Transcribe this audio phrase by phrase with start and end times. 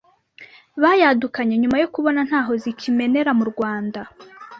[0.81, 4.01] bayadukanye nyuma yo kubona ntaho zikimenera mu Rwanda